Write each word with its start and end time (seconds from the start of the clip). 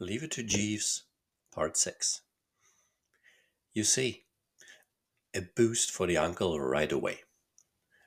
Leave 0.00 0.24
It 0.24 0.32
to 0.32 0.42
Jeeves, 0.42 1.04
Part 1.52 1.76
6. 1.76 2.22
You 3.74 3.84
see, 3.84 4.24
a 5.32 5.42
boost 5.42 5.92
for 5.92 6.08
the 6.08 6.16
uncle 6.16 6.58
right 6.58 6.90
away. 6.90 7.20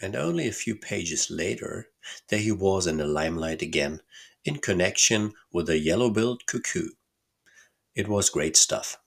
And 0.00 0.16
only 0.16 0.48
a 0.48 0.52
few 0.52 0.74
pages 0.74 1.30
later, 1.30 1.90
there 2.30 2.40
he 2.40 2.50
was 2.50 2.88
in 2.88 2.96
the 2.96 3.06
limelight 3.06 3.62
again, 3.62 4.00
in 4.44 4.56
connection 4.56 5.34
with 5.52 5.70
a 5.70 5.78
yellow 5.78 6.10
billed 6.10 6.46
cuckoo. 6.46 6.88
It 7.94 8.08
was 8.08 8.28
great 8.28 8.56
stuff. 8.56 8.98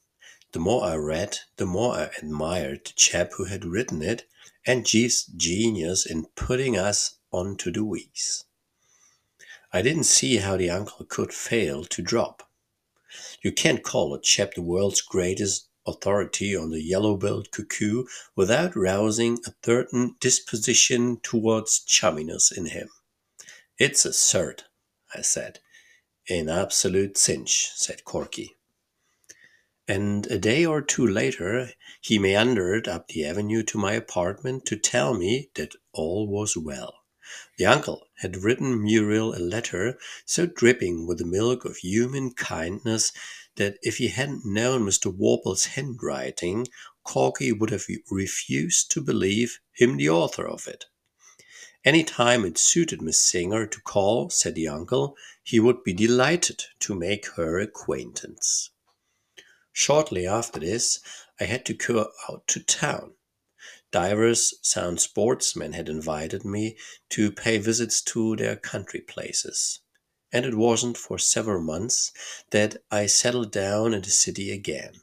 The 0.53 0.59
more 0.59 0.85
I 0.85 0.95
read, 0.95 1.39
the 1.57 1.65
more 1.65 1.95
I 1.95 2.11
admired 2.21 2.85
the 2.85 2.93
chap 2.93 3.33
who 3.35 3.45
had 3.45 3.65
written 3.65 4.01
it 4.01 4.29
and 4.65 4.85
Jeeves' 4.85 5.25
genius 5.25 6.05
in 6.05 6.27
putting 6.37 6.77
us 6.77 7.17
onto 7.31 7.69
the 7.69 7.83
wheeze. 7.83 8.45
I 9.73 9.81
didn't 9.81 10.05
see 10.05 10.37
how 10.37 10.55
the 10.55 10.69
uncle 10.69 11.05
could 11.05 11.33
fail 11.33 11.83
to 11.83 12.01
drop. 12.01 12.47
You 13.41 13.51
can't 13.51 13.83
call 13.83 14.13
a 14.13 14.21
chap 14.21 14.53
the 14.55 14.61
world's 14.61 15.01
greatest 15.01 15.67
authority 15.85 16.55
on 16.55 16.69
the 16.69 16.81
yellow-billed 16.81 17.51
cuckoo 17.51 18.05
without 18.35 18.75
rousing 18.75 19.39
a 19.45 19.53
certain 19.63 20.15
disposition 20.19 21.17
towards 21.23 21.83
chumminess 21.85 22.55
in 22.55 22.67
him. 22.67 22.89
It's 23.77 24.05
a 24.05 24.09
cert, 24.09 24.61
I 25.15 25.21
said. 25.21 25.59
An 26.29 26.49
absolute 26.49 27.17
cinch, 27.17 27.71
said 27.73 28.05
Corky. 28.05 28.55
And 29.87 30.27
a 30.27 30.37
day 30.37 30.65
or 30.65 30.81
two 30.81 31.05
later, 31.05 31.71
he 31.99 32.19
meandered 32.19 32.87
up 32.87 33.07
the 33.07 33.25
avenue 33.25 33.63
to 33.63 33.77
my 33.77 33.93
apartment 33.93 34.65
to 34.67 34.77
tell 34.77 35.15
me 35.15 35.49
that 35.55 35.73
all 35.91 36.27
was 36.27 36.55
well. 36.55 37.00
The 37.57 37.65
uncle 37.65 38.07
had 38.19 38.43
written 38.43 38.83
Muriel 38.83 39.33
a 39.33 39.39
letter 39.39 39.97
so 40.25 40.45
dripping 40.45 41.07
with 41.07 41.19
the 41.19 41.25
milk 41.25 41.65
of 41.65 41.77
human 41.77 42.33
kindness 42.33 43.11
that 43.55 43.77
if 43.81 43.97
he 43.97 44.09
hadn't 44.09 44.45
known 44.45 44.85
Mr. 44.85 45.15
Worple's 45.15 45.65
handwriting, 45.65 46.67
Corky 47.03 47.51
would 47.51 47.69
have 47.69 47.85
refused 48.09 48.91
to 48.91 49.01
believe 49.01 49.59
him 49.73 49.97
the 49.97 50.09
author 50.09 50.47
of 50.47 50.67
it. 50.67 50.85
Any 51.83 52.03
time 52.03 52.45
it 52.45 52.57
suited 52.57 53.01
Miss 53.01 53.17
Singer 53.17 53.65
to 53.65 53.81
call, 53.81 54.29
said 54.29 54.53
the 54.53 54.67
uncle, 54.67 55.17
he 55.41 55.59
would 55.59 55.83
be 55.83 55.93
delighted 55.93 56.65
to 56.81 56.93
make 56.93 57.25
her 57.29 57.59
acquaintance. 57.59 58.69
Shortly 59.73 60.27
after 60.27 60.59
this, 60.59 60.99
I 61.39 61.45
had 61.45 61.65
to 61.65 61.73
go 61.73 62.11
out 62.29 62.47
to 62.49 62.59
town. 62.59 63.15
Divers 63.91 64.53
sound 64.61 65.01
sportsmen 65.01 65.73
had 65.73 65.89
invited 65.89 66.45
me 66.45 66.77
to 67.09 67.29
pay 67.29 67.57
visits 67.57 68.01
to 68.03 68.37
their 68.37 68.55
country 68.55 69.01
places, 69.01 69.81
and 70.31 70.45
it 70.45 70.55
wasn't 70.55 70.97
for 70.97 71.19
several 71.19 71.61
months 71.61 72.13
that 72.51 72.77
I 72.89 73.07
settled 73.07 73.51
down 73.51 73.93
in 73.93 74.01
the 74.01 74.09
city 74.09 74.49
again. 74.49 75.01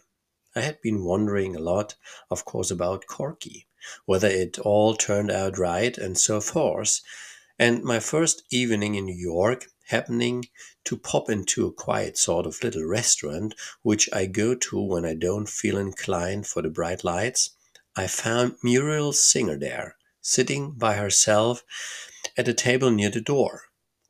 I 0.55 0.63
had 0.63 0.81
been 0.81 1.05
wondering 1.05 1.55
a 1.55 1.61
lot, 1.61 1.97
of 2.31 2.47
course, 2.47 2.71
about 2.71 3.07
Corky, 3.07 3.67
whether 4.07 4.29
it 4.29 4.59
all 4.59 4.97
turned 4.97 5.31
out 5.31 5.59
right 5.59 5.97
and 5.99 6.17
so 6.17 6.41
forth, 6.41 7.03
and 7.59 7.85
my 7.85 8.01
first 8.01 8.43
evening 8.51 8.95
in 8.95 9.05
New 9.05 9.15
York 9.15 9.67
happening 9.89 10.47
to 10.85 10.97
pop 10.97 11.29
into 11.29 11.67
a 11.67 11.73
quiet 11.73 12.17
sort 12.17 12.47
of 12.47 12.63
little 12.63 12.85
restaurant 12.85 13.55
which 13.83 14.09
I 14.15 14.25
go 14.25 14.55
to 14.55 14.81
when 14.81 15.05
I 15.05 15.13
don't 15.13 15.49
feel 15.49 15.77
inclined 15.77 16.47
for 16.47 16.63
the 16.63 16.71
bright 16.71 17.05
lights, 17.05 17.51
I 17.99 18.07
found 18.07 18.59
Muriel 18.63 19.13
Singer 19.13 19.59
there, 19.59 19.97
sitting 20.21 20.71
by 20.71 20.95
herself 20.95 21.65
at 22.37 22.47
a 22.47 22.55
table 22.55 22.93
near 22.93 23.11
the 23.11 23.21
door. 23.21 23.63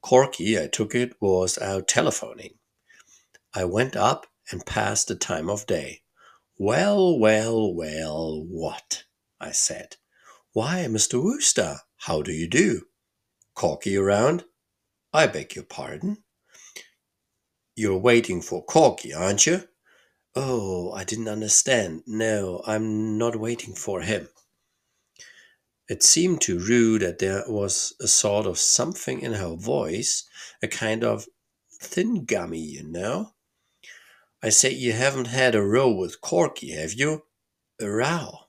Corky, 0.02 0.60
I 0.60 0.66
took 0.66 0.94
it, 0.94 1.14
was 1.22 1.56
out 1.56 1.88
telephoning. 1.88 2.58
I 3.54 3.64
went 3.64 3.96
up 3.96 4.26
and 4.50 4.66
passed 4.66 5.08
the 5.08 5.14
time 5.14 5.48
of 5.48 5.64
day. 5.64 6.02
Well, 6.58 7.18
well, 7.18 7.72
well, 7.72 8.44
what? 8.46 9.04
I 9.40 9.52
said. 9.52 9.96
Why, 10.52 10.84
Mr. 10.86 11.22
Wooster, 11.22 11.78
how 11.96 12.20
do 12.20 12.32
you 12.32 12.46
do? 12.46 12.88
Corky 13.54 13.96
around? 13.96 14.44
I 15.14 15.28
beg 15.28 15.54
your 15.54 15.64
pardon? 15.64 16.24
You're 17.74 17.96
waiting 17.96 18.42
for 18.42 18.62
Corky, 18.62 19.14
aren't 19.14 19.46
you? 19.46 19.66
Oh, 20.34 20.92
I 20.92 21.04
didn't 21.04 21.28
understand. 21.28 22.02
No, 22.06 22.62
I'm 22.66 23.18
not 23.18 23.36
waiting 23.36 23.74
for 23.74 24.02
him. 24.02 24.28
It 25.88 26.02
seemed 26.02 26.42
to 26.42 26.58
Rue 26.58 26.98
that 26.98 27.18
there 27.18 27.44
was 27.48 27.94
a 28.00 28.06
sort 28.06 28.46
of 28.46 28.58
something 28.58 29.20
in 29.20 29.32
her 29.34 29.54
voice, 29.54 30.28
a 30.62 30.68
kind 30.68 31.02
of 31.02 31.26
thin 31.80 32.24
gummy, 32.26 32.60
you 32.60 32.84
know. 32.84 33.32
I 34.42 34.50
say, 34.50 34.70
you 34.70 34.92
haven't 34.92 35.28
had 35.28 35.54
a 35.54 35.62
row 35.62 35.90
with 35.90 36.20
Corky, 36.20 36.72
have 36.72 36.92
you? 36.92 37.22
A 37.80 37.88
row? 37.88 38.40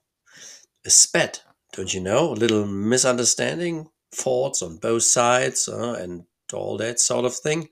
A 0.86 0.90
spat, 0.90 1.44
don't 1.72 1.94
you 1.94 2.02
know? 2.02 2.34
A 2.34 2.36
little 2.36 2.66
misunderstanding, 2.66 3.90
faults 4.12 4.62
on 4.62 4.78
both 4.78 5.04
sides, 5.04 5.68
uh, 5.68 5.94
and 5.94 6.26
all 6.52 6.78
that 6.78 7.00
sort 7.00 7.26
of 7.26 7.36
thing. 7.36 7.70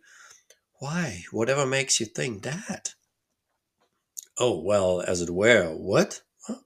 Why, 0.79 1.23
whatever 1.31 1.65
makes 1.65 1.99
you 1.99 2.05
think 2.05 2.43
that? 2.43 2.95
Oh, 4.39 4.59
well, 4.59 5.01
as 5.01 5.21
it 5.21 5.29
were, 5.31 5.73
what? 5.73 6.21
Huh? 6.45 6.61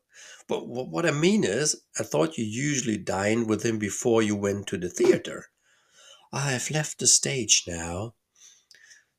But 0.47 0.67
what 0.67 1.05
I 1.05 1.11
mean 1.11 1.43
is, 1.43 1.83
I 1.97 2.03
thought 2.03 2.37
you 2.37 2.43
usually 2.43 2.97
dined 2.97 3.47
with 3.47 3.63
him 3.63 3.79
before 3.79 4.21
you 4.21 4.35
went 4.35 4.67
to 4.67 4.77
the 4.77 4.89
theater. 4.89 5.47
I've 6.33 6.69
left 6.71 6.99
the 6.99 7.07
stage 7.07 7.63
now. 7.67 8.15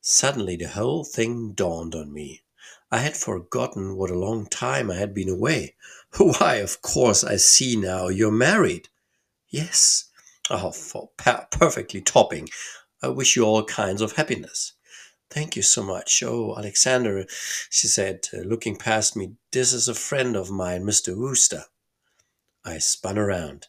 Suddenly 0.01 0.57
the 0.57 0.67
whole 0.67 1.03
thing 1.03 1.53
dawned 1.53 1.95
on 1.95 2.13
me. 2.13 2.43
I 2.91 2.99
had 2.99 3.17
forgotten 3.17 3.95
what 3.95 4.11
a 4.11 4.19
long 4.19 4.45
time 4.45 4.91
I 4.91 4.95
had 4.95 5.15
been 5.15 5.29
away. 5.29 5.75
Why, 6.17 6.55
of 6.55 6.81
course, 6.83 7.23
I 7.23 7.37
see 7.37 7.75
now 7.75 8.07
you're 8.09 8.31
married. 8.31 8.89
Yes. 9.49 10.11
Oh, 10.49 10.71
for 10.71 11.09
perfectly 11.17 12.01
topping. 12.01 12.49
I 13.01 13.07
wish 13.07 13.35
you 13.35 13.43
all 13.45 13.63
kinds 13.65 14.01
of 14.01 14.13
happiness. 14.13 14.73
Thank 15.33 15.55
you 15.55 15.63
so 15.63 15.81
much. 15.81 16.21
Oh, 16.21 16.53
Alexander, 16.55 17.25
she 17.71 17.87
said, 17.87 18.27
uh, 18.31 18.41
looking 18.41 18.75
past 18.75 19.15
me, 19.15 19.31
this 19.51 19.73
is 19.73 19.87
a 19.87 19.95
friend 19.95 20.35
of 20.35 20.51
mine, 20.51 20.83
Mr. 20.83 21.17
Wooster. 21.17 21.63
I 22.63 22.77
spun 22.77 23.17
around. 23.17 23.65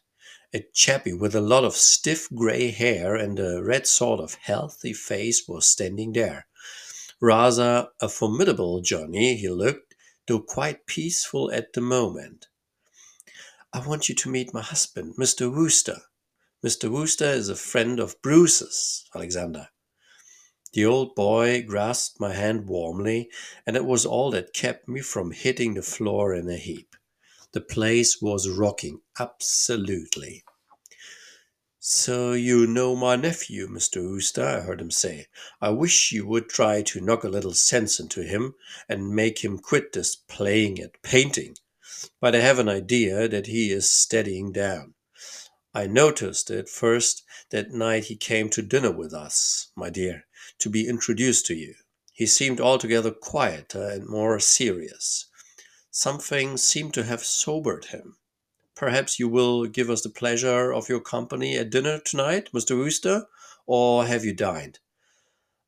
A 0.53 0.67
chappie 0.75 1.15
with 1.15 1.35
a 1.35 1.41
lot 1.41 1.65
of 1.65 1.75
stiff 1.75 2.29
grey 2.35 2.71
hair 2.71 3.17
and 3.17 3.39
a 3.39 3.65
red 3.65 3.87
sort 3.87 4.21
of 4.21 4.35
healthy 4.35 4.93
face 4.93 5.49
was 5.49 5.65
standing 5.67 6.13
there. 6.13 6.47
Rather 7.19 7.89
a 7.99 8.11
formidable 8.11 8.83
Johnny 8.83 9.35
he 9.35 9.49
looked, 9.49 9.95
though 10.29 10.41
quite 10.41 10.85
peaceful 10.85 11.51
at 11.51 11.73
the 11.73 11.81
moment. 11.81 12.47
I 13.73 13.81
want 13.87 14.11
you 14.11 14.15
to 14.17 14.29
meet 14.29 14.53
my 14.53 14.61
husband, 14.61 15.15
Mr. 15.19 15.51
Wooster. 15.51 16.03
Mr. 16.63 16.91
Wooster 16.91 17.31
is 17.31 17.49
a 17.49 17.57
friend 17.57 17.99
of 17.99 18.21
Bruce's, 18.21 19.07
Alexander. 19.15 19.71
The 20.75 20.85
old 20.85 21.15
boy 21.15 21.63
grasped 21.63 22.19
my 22.19 22.35
hand 22.35 22.67
warmly, 22.67 23.31
and 23.65 23.77
it 23.77 23.85
was 23.85 24.05
all 24.05 24.33
that 24.33 24.53
kept 24.53 24.89
me 24.89 25.03
from 25.03 25.31
hitting 25.31 25.75
the 25.75 25.83
floor 25.83 26.35
in 26.35 26.51
a 26.51 26.57
heap. 26.57 26.97
The 27.53 27.61
place 27.61 28.21
was 28.21 28.49
rocking 28.49 29.01
absolutely. 29.17 30.43
So 31.79 32.33
you 32.33 32.67
know 32.67 32.97
my 32.97 33.15
nephew, 33.15 33.69
Mr. 33.69 34.03
Wooster, 34.03 34.45
I 34.45 34.61
heard 34.63 34.81
him 34.81 34.91
say. 34.91 35.29
I 35.61 35.69
wish 35.69 36.11
you 36.11 36.27
would 36.27 36.49
try 36.49 36.83
to 36.83 37.01
knock 37.01 37.23
a 37.23 37.29
little 37.29 37.55
sense 37.55 38.01
into 38.01 38.25
him 38.25 38.57
and 38.89 39.15
make 39.15 39.45
him 39.45 39.61
quit 39.61 39.93
this 39.93 40.17
playing 40.17 40.81
at 40.81 41.01
painting. 41.03 41.57
But 42.21 42.35
I 42.35 42.41
have 42.41 42.59
an 42.59 42.69
idea 42.69 43.29
that 43.29 43.47
he 43.47 43.71
is 43.71 43.89
steadying 43.89 44.51
down. 44.51 44.95
I 45.73 45.87
noticed 45.87 46.51
it 46.51 46.69
first 46.69 47.23
that 47.51 47.71
night 47.71 48.07
he 48.07 48.17
came 48.17 48.51
to 48.51 48.63
dinner 48.63 48.91
with 48.91 49.15
us, 49.15 49.69
my 49.77 49.89
dear 49.89 50.25
to 50.59 50.71
be 50.71 50.89
introduced 50.89 51.47
to 51.47 51.55
you. 51.55 51.75
He 52.13 52.27
seemed 52.27 52.61
altogether 52.61 53.11
quieter 53.11 53.89
and 53.89 54.07
more 54.07 54.39
serious. 54.39 55.27
Something 55.91 56.57
seemed 56.57 56.95
to 56.95 57.05
have 57.05 57.25
sobered 57.25 57.87
him. 57.87 58.17
Perhaps 58.75 59.19
you 59.19 59.29
will 59.29 59.67
give 59.67 59.89
us 59.91 60.03
the 60.03 60.11
pleasure 60.11 60.73
of 60.73 60.89
your 60.89 61.01
company 61.01 61.57
at 61.57 61.71
dinner 61.71 62.01
tonight, 62.01 62.51
Mr. 62.53 62.77
Wooster, 62.77 63.27
or 63.67 64.07
have 64.07 64.25
you 64.25 64.33
dined? 64.33 64.79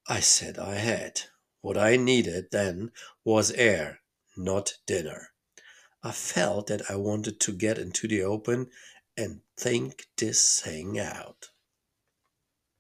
I 0.09 0.21
said 0.21 0.59
I 0.59 0.75
had. 0.75 1.23
What 1.61 1.77
I 1.77 1.97
needed 1.97 2.50
then 2.53 2.93
was 3.25 3.50
air, 3.53 4.03
not 4.37 4.75
dinner. 4.87 5.32
I 6.03 6.12
felt 6.12 6.69
that 6.69 6.89
I 6.91 6.94
wanted 6.94 7.41
to 7.41 7.53
get 7.53 7.79
into 7.79 8.06
the 8.06 8.23
open 8.23 8.71
and 9.17 9.41
think 9.56 10.06
this 10.17 10.61
thing 10.61 10.99
out. 10.99 11.50